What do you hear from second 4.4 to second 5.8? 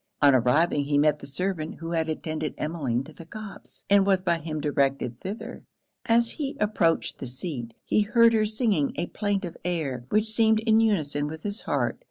directed thither.